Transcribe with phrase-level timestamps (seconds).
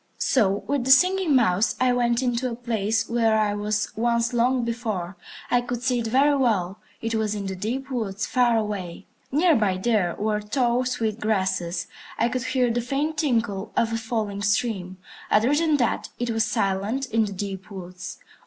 [0.17, 4.65] So with the Singing Mouse I went into a place where I was once long
[4.65, 5.15] before.
[5.51, 6.79] I could see it very well.
[7.03, 9.05] It was in the deep woods, far away.
[9.31, 11.85] Near by there were tall, sweet grasses.
[12.17, 14.97] I could hear the faint tinkle of a falling stream.
[15.29, 18.17] Other than that, it was silent in the deep woods.